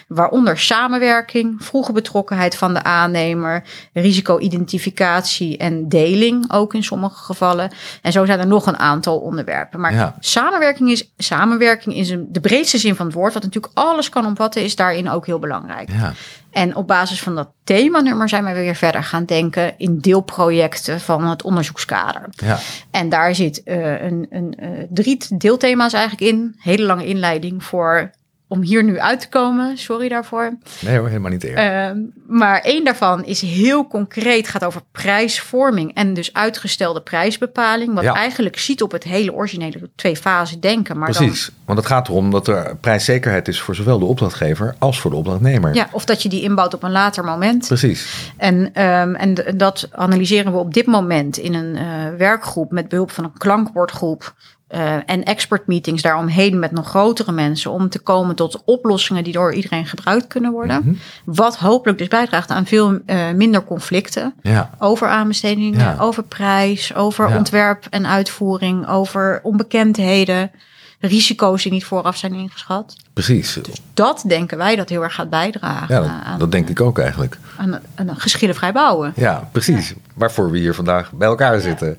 [0.08, 3.64] Waaronder samenwerking, vroege betrokkenheid van de aannemer,
[3.94, 7.72] risico-identificatie en deling ook in sommige gevallen.
[8.02, 9.80] En zo zijn er nog een aantal onderwerpen.
[9.80, 10.16] Maar Ja.
[10.20, 14.26] samenwerking is samenwerking in zijn- de breedste zin van het woord, wat natuurlijk alles kan
[14.26, 15.90] omvatten, is daarin ook heel belangrijk.
[15.92, 16.14] Ja.
[16.52, 21.24] En op basis van dat themanummer zijn we weer verder gaan denken in deelprojecten van
[21.28, 22.22] het onderzoekskader.
[22.30, 22.60] Ja.
[22.92, 26.56] En daar zit eh, een, een, eh, drie deelthema's eigenlijk in.
[26.60, 28.12] Hele lange inleiding voor
[28.52, 29.78] om hier nu uit te komen.
[29.78, 30.58] Sorry daarvoor.
[30.80, 31.64] Nee hoor, helemaal niet eerder.
[31.64, 37.94] Ehm, maar één daarvan is heel concreet, gaat over prijsvorming en dus uitgestelde prijsbepaling.
[37.94, 38.14] Wat Ja.
[38.14, 40.98] eigenlijk ziet op het hele originele twee fasen denken.
[40.98, 41.52] Maar dan Precies.
[41.66, 45.18] Want het gaat erom dat er prijszekerheid is voor zowel de opdrachtgever als voor de
[45.18, 45.74] opdrachtnemer.
[45.76, 47.68] Ja, of dat je die inbouwt op een later moment.
[47.68, 48.32] Precies.
[48.38, 51.84] En, ehm, en dat analyseren we op dit moment in een eh,
[52.18, 54.34] werkgroep met behulp van een klankbordgroep
[54.76, 59.34] Uh, en expert meetings daaromheen met nog grotere mensen om te komen tot oplossingen die
[59.34, 60.82] door iedereen gebruikt kunnen worden.
[60.84, 60.94] Mhm.
[61.24, 65.96] Wat hopelijk dus bijdraagt aan veel uh, minder conflicten Ja, over aanbestedingen, Ja.
[66.00, 67.38] over prijs, over Ja.
[67.38, 70.52] ontwerp en uitvoering, over onbekendheden,
[71.00, 72.96] risico's die niet vooraf zijn ingeschat.
[73.14, 73.60] precies.
[73.94, 77.00] Dat denken wij dat heel erg gaat bijdragen Ja, dat, aan, dat denk ik ook
[77.00, 77.38] eigenlijk.
[77.58, 79.14] aan, aan geschillenvrij bouwen.
[79.16, 79.94] Ja, precies.
[80.14, 81.98] Waarvoor we hier vandaag bij elkaar zitten.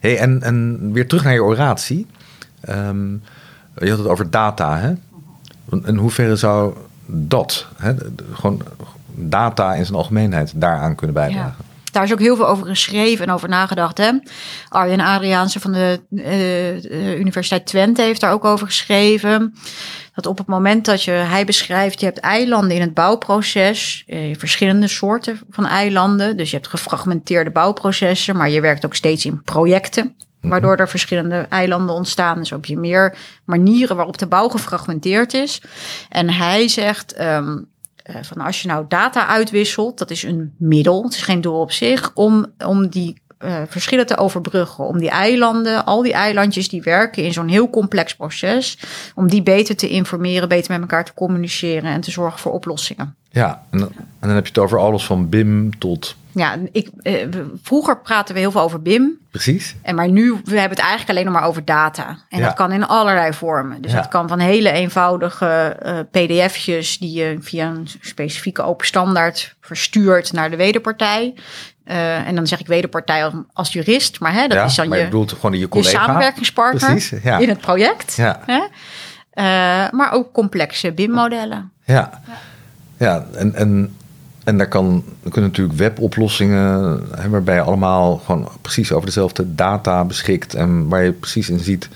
[0.00, 2.06] Hey, en, en weer terug naar je oratie.
[2.60, 3.12] Ehm,
[3.74, 4.92] je had het over data, hè?
[5.84, 6.74] In hoeverre zou
[7.06, 7.94] dat, hè,
[8.32, 8.62] gewoon
[9.14, 11.64] data in zijn algemeenheid, daaraan kunnen bijdragen?
[11.92, 13.98] Daar is ook heel veel over geschreven en over nagedacht.
[13.98, 14.10] Hè?
[14.68, 19.54] Arjen Adriaanse van de eh, eh, Universiteit Twente heeft daar ook over geschreven.
[20.14, 24.36] Dat op het moment dat je, hij beschrijft, je hebt eilanden in het bouwproces, eh,
[24.38, 26.36] verschillende soorten van eilanden.
[26.36, 30.16] Dus je hebt gefragmenteerde bouwprocessen, maar je werkt ook steeds in projecten.
[30.40, 32.38] Waardoor er verschillende eilanden ontstaan.
[32.38, 35.62] Dus heb je meer manieren waarop de bouw gefragmenteerd is.
[36.08, 37.62] En hij zegt, ehm, eh,
[38.22, 41.72] van als je nou data uitwisselt, dat is een middel, het is geen doel op
[41.72, 44.84] zich, om, om die eh, verschillen te overbruggen.
[44.84, 48.78] Om die eilanden, al die eilandjes die werken in zo'n heel complex proces,
[49.14, 53.14] om die beter te informeren, beter met elkaar te communiceren en te zorgen voor oplossingen.
[53.30, 53.88] Ja, en, en
[54.20, 56.16] dan heb je het over alles van BIM tot...
[56.38, 57.26] Ja, ik, eh,
[57.62, 59.18] vroeger praten we heel veel over BIM.
[59.30, 59.74] Precies?
[59.82, 62.18] En maar nu, we hebben het eigenlijk alleen nog maar over data.
[62.28, 62.44] En Ja.
[62.44, 63.82] dat kan in allerlei vormen.
[63.82, 63.96] Dus Ja.
[63.96, 70.32] dat kan van hele eenvoudige eh, pdf'jes die je via een specifieke open standaard verstuurt
[70.32, 71.34] naar de wederpartij.
[71.84, 74.88] Eh, en dan zeg ik wederpartij als, als jurist, maar hè, dat ja, is dan
[74.88, 76.04] maar je je, bedoelt gewoon je je collega.
[76.04, 77.38] samenwerkingspartner Precies, ja.
[77.38, 78.14] in het project.
[78.16, 78.40] Ja.
[78.46, 78.60] Hè?
[79.30, 81.72] Eh, maar ook complexe BIM-modellen.
[81.84, 82.20] Ja,
[82.96, 83.96] ja en, en,
[84.48, 89.54] en daar kan, er kunnen natuurlijk weboplossingen, hè, waarbij je allemaal gewoon precies over dezelfde
[89.54, 91.88] data beschikt en waar je precies in ziet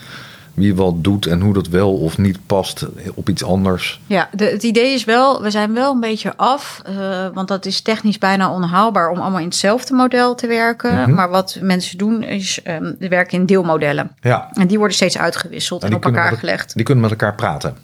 [0.55, 4.01] wie wat doet en hoe dat wel of niet past op iets anders.
[4.07, 6.95] Ja, de, het idee is wel, we zijn wel een beetje af, eh,
[7.35, 10.95] want dat is technisch bijna onhaalbaar om allemaal in hetzelfde model te werken.
[10.95, 11.15] Mhm.
[11.15, 14.11] Maar wat mensen doen is, ehm we werken in deelmodellen.
[14.21, 16.75] Ja, En die worden steeds uitgewisseld en, op elkaar met- gelegd.
[16.75, 17.77] Die kunnen met elkaar praten.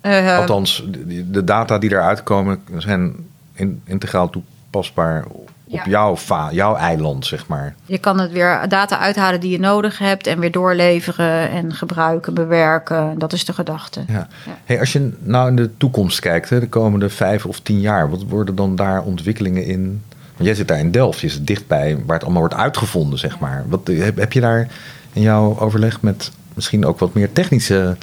[0.00, 3.14] Eh, Althans, de, de data die eruit komen zijn
[3.56, 5.82] in, integraal toepasbaar op Ja.
[5.88, 6.16] jouw,
[6.50, 7.74] jouw eiland, zeg maar.
[7.84, 12.34] je kan het weer data uithalen die je nodig hebt en weer doorleveren en gebruiken,
[12.34, 13.18] bewerken.
[13.18, 14.04] Dat is de gedachte.
[14.06, 14.28] Ja.
[14.46, 14.58] Ja.
[14.64, 18.10] Hey, als je nou in de toekomst kijkt, hè, de komende vijf of tien jaar,
[18.10, 20.02] wat worden dan daar ontwikkelingen in?
[20.32, 23.38] Want jij zit daar in Delft, je zit dichtbij waar het allemaal wordt uitgevonden, zeg
[23.38, 23.64] maar.
[23.68, 24.68] Wat, heb, heb je daar
[25.12, 27.96] in jouw overleg met misschien ook wat meer technische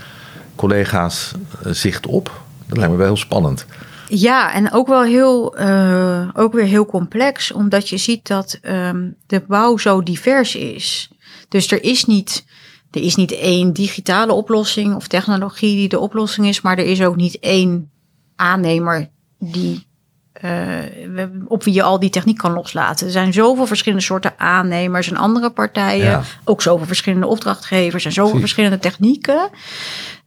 [0.56, 1.32] collega's
[1.64, 2.42] eh, zicht op?
[2.68, 3.66] Dat lijkt me wel heel spannend.
[4.08, 9.10] Ja, en ook wel heel, eh, ook weer heel complex, omdat je ziet dat ehm,
[9.28, 11.10] de bouw zo divers is.
[11.50, 12.46] Dus er is niet,
[12.92, 17.02] er is niet één digitale oplossing of technologie die de oplossing is, maar er is
[17.02, 17.92] ook niet één
[18.36, 19.88] aannemer die
[20.34, 23.06] eh, op wie je al die techniek kan loslaten.
[23.06, 26.06] Er zijn zoveel verschillende soorten aannemers en andere partijen.
[26.06, 26.22] Ja.
[26.44, 29.50] Ook zoveel verschillende opdrachtgevers en zoveel verschillende technieken.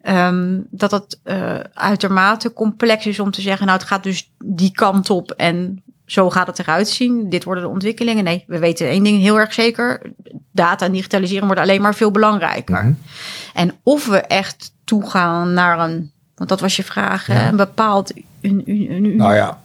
[0.03, 4.73] ehm, dat het eh, uitermate complex is om te zeggen, nou het gaat dus die
[4.73, 7.29] kant op en zo gaat het eruit zien.
[7.31, 8.25] Dit worden de ontwikkelingen.
[8.25, 10.03] Nee, we weten één ding heel erg zeker.
[10.53, 12.83] Data en digitalisering worden alleen maar veel belangrijker.
[12.85, 12.93] Mhm.
[13.55, 17.49] En of we echt toegaan naar een, want dat was je vraag, Ja.
[17.49, 18.13] een bepaald...
[19.17, 19.59] Nou ja,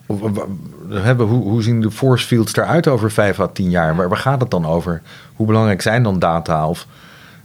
[0.89, 3.95] hebben, hoe, hoe zien de force fields eruit over vijf à tien jaar?
[3.95, 5.01] Waar, waar gaat het dan over?
[5.35, 6.67] Hoe belangrijk zijn dan data?
[6.67, 6.87] Of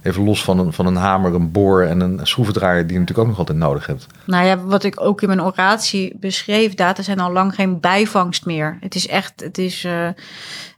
[0.07, 3.19] even los van een, van een hamer, een boor en een schroevendraaier die je natuurlijk
[3.19, 4.07] ook nog altijd nodig hebt.
[4.25, 8.45] Nou ja, wat ik ook in mijn oratie beschreef, data zijn al lang geen bijvangst
[8.45, 8.77] meer.
[8.81, 10.07] Het is echt, het is, eh,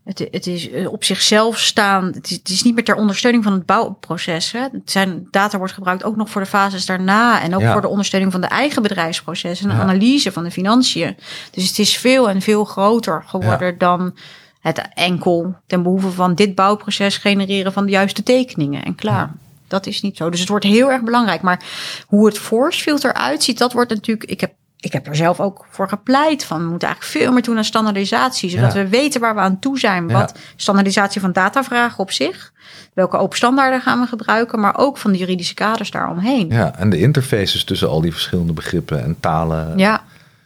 [0.04, 2.06] het, het is eh, op zichzelf staan.
[2.06, 4.52] Het is, het is niet meer ter ondersteuning van het bouwproces.
[4.52, 4.62] Hè.
[4.62, 7.72] Het zijn, data wordt gebruikt ook nog voor de fases daarna en ook Ja.
[7.72, 9.88] voor de ondersteuning van de eigen bedrijfsprocessen en de Ja.
[9.90, 11.16] analyse van de financiën.
[11.52, 14.14] Dus het is veel en veel groter geworden dan
[14.60, 19.32] het enkel ten behoeve van dit bouwproces genereren van de juiste tekeningen en klaar.
[19.68, 20.30] Dat is niet zo.
[20.30, 21.42] Dus het wordt heel erg belangrijk.
[21.42, 21.62] Maar
[22.08, 24.30] hoe het force field eruit ziet, dat wordt natuurlijk.
[24.30, 26.64] Ik heb, ik heb er zelf ook voor gepleit van.
[26.64, 28.50] We moeten eigenlijk veel meer doen aan standaardisatie.
[28.50, 28.84] Zodat Ja.
[28.84, 30.08] we weten waar we aan toe zijn.
[30.08, 30.14] Ja.
[30.14, 32.54] Wat standaardisatie van datavragen op zich.
[32.94, 34.60] Welke open standaarden gaan we gebruiken.
[34.60, 36.48] Maar ook van de juridische kaders daaromheen.
[36.48, 36.56] Ja.
[36.58, 39.78] Ja, en de interfaces tussen al die verschillende begrippen en talen.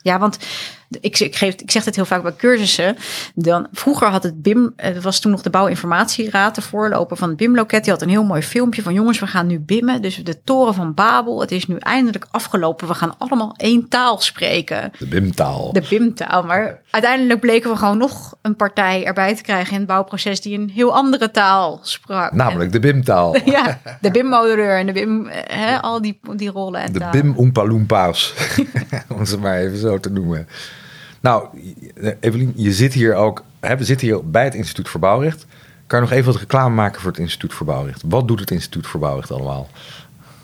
[0.02, 0.38] Ja, want
[1.02, 2.96] ik, ik, geef, ik zeg het heel vaak bij cursussen.
[3.36, 7.38] Dan, vroeger had het BIM, het was toen nog de Bouwinformatieraad, de voorloper van het
[7.38, 7.84] BIM-loket.
[7.84, 10.02] Die had een heel mooi filmpje van jongens, we gaan nu BIMmen.
[10.02, 12.88] Dus de toren van Babel, het is nu eindelijk afgelopen.
[12.88, 14.92] We gaan allemaal één taal spreken.
[15.00, 15.74] De BIM-taal.
[15.74, 16.44] De BIM-taal.
[16.44, 20.60] Maar uiteindelijk bleken we gewoon nog een partij erbij te krijgen in het bouwproces die
[20.60, 22.32] een heel andere taal sprak.
[22.32, 23.36] Namelijk de BIM-taal.
[23.46, 28.34] ja, de BIM-modelleur en de BIM, hè, al die, die rollen en De BIM-oompa-loompa's,
[29.18, 30.48] om ze maar even zo te noemen.
[31.24, 31.48] Nou,
[32.20, 35.46] Evelien, je zit hier ook, hè, we zitten hier bij het Instituut voor Bouwrecht.
[35.88, 38.04] Kan je nog even wat reclame maken voor het Instituut voor Bouwrecht?
[38.06, 39.70] Wat doet het Instituut voor Bouwrecht allemaal?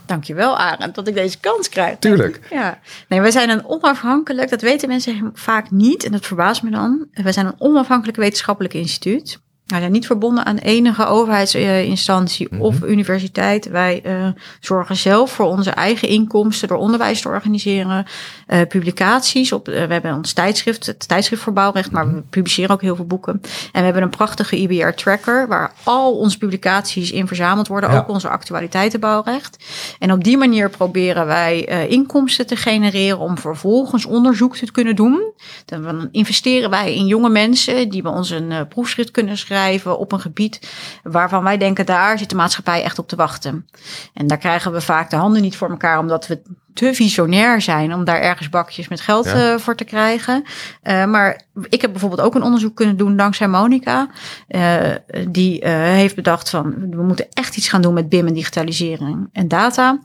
[0.06, 1.98] Dankjewel, Arend, dat ik deze kans krijg.
[1.98, 2.40] Tuurlijk.
[2.50, 2.80] Ja.
[3.08, 7.08] Nee, wij zijn een onafhankelijk, dat weten mensen vaak niet, en dat verbaast me dan.
[7.14, 9.40] Wij zijn een onafhankelijk wetenschappelijk instituut.
[9.70, 12.66] Wij zijn niet verbonden aan enige overheidsinstantie mm -hmm.
[12.66, 13.70] of universiteit.
[13.70, 14.28] Wij uh,
[14.60, 18.06] zorgen zelf voor onze eigen inkomsten door onderwijs te organiseren.
[18.48, 19.52] Uh, publicaties.
[19.52, 22.96] Op, uh, we hebben ons tijdschrift, het tijdschrift voor bouwrecht, maar we publiceren ook heel
[22.96, 23.42] veel boeken.
[23.72, 27.92] En we hebben een prachtige IBR-tracker waar al onze publicaties in verzameld worden.
[27.92, 27.98] Ja.
[27.98, 29.58] Ook onze actualiteiten bouwrecht.
[30.00, 35.34] En op die manier proberen wij inkomsten te genereren om vervolgens onderzoek te kunnen doen.
[35.66, 40.20] Dan investeren wij in jonge mensen die bij ons een proefschrift kunnen schrijven op een
[40.20, 40.70] gebied
[41.04, 43.68] waarvan wij denken, daar zit de maatschappij echt op te wachten.
[44.14, 46.42] En daar krijgen we vaak de handen niet voor elkaar, omdat we
[46.80, 49.54] te visionair zijn om daar ergens bakjes met geld ja.
[49.54, 50.44] uh, voor te krijgen.
[50.84, 54.10] Uh, maar ik heb bijvoorbeeld ook een onderzoek kunnen doen dankzij Monica.
[54.50, 54.80] Uh,
[55.28, 59.48] die heeft bedacht van we moeten echt iets gaan doen met BIM en digitalisering en
[59.48, 60.00] data.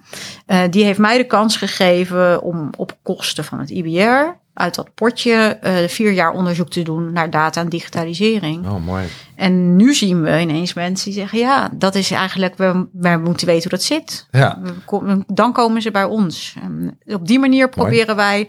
[0.70, 5.58] die heeft mij de kans gegeven om op kosten van het IBR uit dat potje
[5.62, 8.66] uh, vier jaar onderzoek te doen naar data en digitalisering.
[8.66, 9.04] Oh, mooi.
[9.34, 13.46] En nu zien we ineens mensen die zeggen: ja, dat is eigenlijk, we, we moeten
[13.46, 14.26] weten hoe dat zit.
[14.30, 14.60] Ja.
[14.86, 16.56] We, dan komen ze bij ons.
[16.62, 18.46] En op die manier proberen mooi.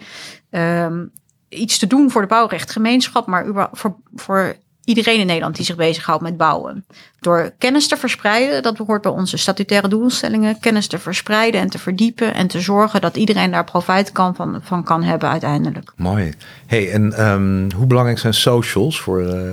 [0.51, 1.11] wij um,
[1.49, 6.21] iets te doen voor de bouwrechtgemeenschap, maar voor, voor iedereen in Nederland die zich bezighoudt
[6.21, 6.85] met bouwen.
[7.19, 11.79] Door kennis te verspreiden, dat behoort bij onze statutaire doelstellingen, kennis te verspreiden en te
[11.79, 15.91] verdiepen en te zorgen dat iedereen daar profijt kan van, van kan hebben uiteindelijk.
[15.95, 16.33] Mooi.
[16.65, 19.51] Hey, en um, hoe belangrijk zijn socials voor, uh,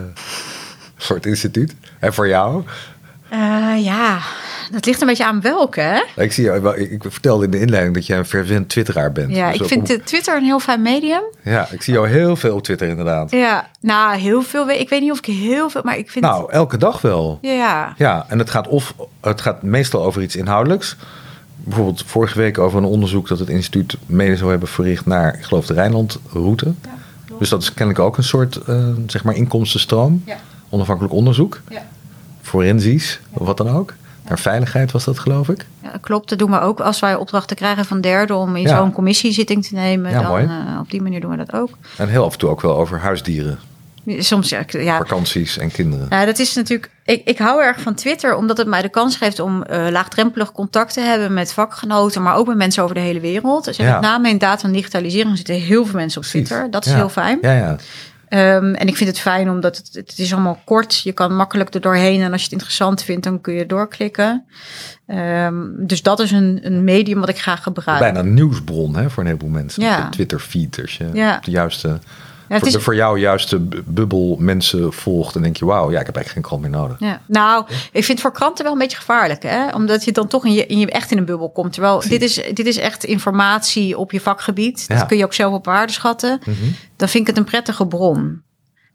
[0.96, 2.64] voor het instituut en voor jou?
[3.32, 4.20] Uh, ja,
[4.72, 6.22] dat ligt een beetje aan welke, hè?
[6.22, 6.52] Ik, zie,
[6.90, 9.34] ik vertelde in de inleiding dat jij een fervent twitteraar bent.
[9.34, 10.06] Ja, dus ik vind op...
[10.06, 11.22] Twitter een heel fijn medium.
[11.42, 13.30] Ja, ik zie jou heel veel op Twitter inderdaad.
[13.30, 14.70] Ja, nou, heel veel.
[14.70, 16.24] Ik weet niet of ik heel veel, maar ik vind...
[16.24, 17.38] Nou, elke dag wel.
[17.40, 17.94] Ja.
[17.96, 20.96] Ja, en het gaat, of, het gaat meestal over iets inhoudelijks.
[21.56, 25.42] Bijvoorbeeld vorige week over een onderzoek dat het instituut mede zou hebben verricht naar, ik
[25.42, 26.72] geloof, de Rijnlandroute.
[26.82, 26.90] Ja,
[27.38, 30.22] dus dat is kennelijk ook een soort, uh, zeg maar, inkomstenstroom.
[30.26, 30.36] Ja.
[30.68, 31.60] Onafhankelijk onderzoek.
[31.68, 31.82] Ja.
[32.42, 33.94] Forensisch, of wat dan ook.
[34.32, 35.66] Naar veiligheid was dat, geloof ik.
[35.82, 36.28] Ja, klopt.
[36.28, 38.76] Dat doen we ook als wij opdrachten krijgen van derden om in Ja.
[38.76, 40.10] zo'n commissiezitting te nemen.
[40.10, 41.70] Ja, dan, eh, op die manier doen we dat ook.
[41.96, 43.58] En heel af en toe ook wel over huisdieren,
[44.06, 46.06] Soms ja, ja, vakanties en kinderen.
[46.10, 46.90] Ja, dat is natuurlijk.
[47.04, 50.52] Ik, ik hou erg van Twitter, omdat het mij de kans geeft om eh, laagdrempelig
[50.52, 53.64] contact te hebben met vakgenoten, maar ook met mensen over de hele wereld.
[53.64, 53.92] Dus Ja.
[53.92, 56.26] met name in data en digitalisering zitten heel veel mensen op.
[56.26, 56.70] Twitter.
[56.70, 57.38] Dat is heel fijn.
[57.42, 57.76] Ja, ja.
[58.32, 61.00] Ehm, en ik vind het fijn omdat het, het is allemaal kort.
[61.00, 62.20] Je kan makkelijk er doorheen.
[62.20, 64.44] En als je het interessant vindt, dan kun je doorklikken.
[65.06, 67.98] Ehm, dus dat is een, een medium wat ik graag gebruik.
[67.98, 69.82] Bijna een nieuwsbron hè, voor een heleboel mensen.
[69.82, 69.88] Ja.
[69.88, 70.06] Als je
[71.12, 71.38] Ja.
[71.44, 71.98] de juiste,
[72.52, 75.32] het voor, is, de voor jou juiste bu- bubbel mensen volgt.
[75.32, 76.96] Dan denk je, wauw, ja, ik heb eigenlijk geen krant meer nodig.
[77.00, 77.20] Ja.
[77.26, 79.70] Nou, ik vind voor kranten wel een beetje gevaarlijk, hè?
[79.74, 81.72] Omdat je dan toch in je, in je echt in een bubbel komt.
[81.72, 84.88] Terwijl dit is, dit is echt informatie op je vakgebied.
[84.88, 86.38] Dat kun je ook zelf op waarde schatten.
[86.40, 86.56] Mhm.
[86.96, 88.42] Dan vind ik het een prettige bron.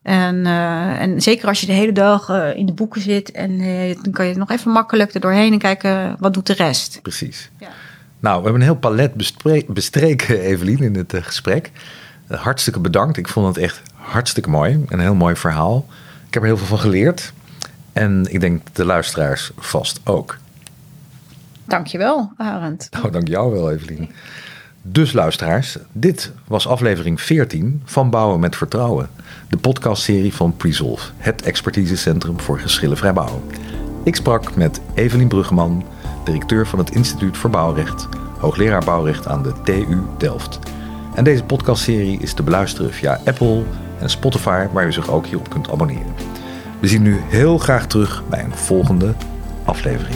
[0.07, 3.59] En, eh, en zeker als je de hele dag eh, in de boeken zit en
[3.59, 6.99] eh, dan kan je nog even makkelijk er doorheen en kijken wat doet de rest.
[7.01, 7.49] Precies.
[7.59, 7.67] Ja.
[8.19, 9.13] Nou, we hebben een heel palet
[9.67, 11.71] bestreken, Evelien, in het gesprek.
[12.27, 13.17] Hartstikke bedankt.
[13.17, 14.85] Ik vond het echt hartstikke mooi.
[14.87, 15.85] Een heel mooi verhaal.
[16.27, 17.33] Ik heb er heel veel van geleerd.
[17.93, 20.37] En ik denk de luisteraars vast ook.
[21.65, 22.87] Dankjewel, Arend.
[22.91, 24.09] Nou, dank jou wel, Evelien.
[24.81, 29.09] Dus luisteraars, dit was aflevering 14 van Bouwen met Vertrouwen.
[29.49, 33.41] De podcastserie van Presolve, het expertisecentrum voor geschillenvrij bouwen.
[34.03, 35.85] Ik sprak met Evelien Bruggeman,
[36.23, 40.59] directeur van het Instituut voor Bouwrecht, hoogleraar bouwrecht aan de TU Delft.
[41.17, 43.63] En deze podcastserie is te beluisteren via Apple
[43.99, 46.13] en Spotify, waar u zich ook hierop kunt abonneren.
[46.79, 49.13] We zien u heel graag terug bij een volgende
[49.63, 50.15] aflevering.